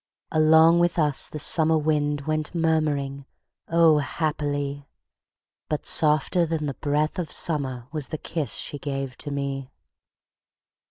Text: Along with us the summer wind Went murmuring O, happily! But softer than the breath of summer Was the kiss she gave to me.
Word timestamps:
Along 0.31 0.79
with 0.79 0.97
us 0.97 1.29
the 1.29 1.37
summer 1.37 1.77
wind 1.77 2.21
Went 2.21 2.55
murmuring 2.55 3.25
O, 3.67 3.99
happily! 3.99 4.87
But 5.69 5.85
softer 5.85 6.43
than 6.43 6.65
the 6.65 6.73
breath 6.73 7.19
of 7.19 7.31
summer 7.31 7.87
Was 7.91 8.09
the 8.09 8.17
kiss 8.17 8.55
she 8.55 8.79
gave 8.79 9.15
to 9.19 9.29
me. 9.29 9.69